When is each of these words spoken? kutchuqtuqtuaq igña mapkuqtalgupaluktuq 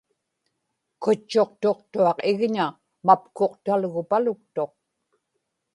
kutchuqtuqtuaq 1.01 2.17
igña 2.31 2.67
mapkuqtalgupaluktuq 3.05 4.71